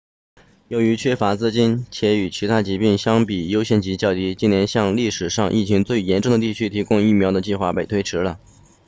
[0.69, 8.39] 由于缺乏资金且与其他疾病相比优先级较低今年向历史上疫情最严重的地区提供疫苗的计划被推迟了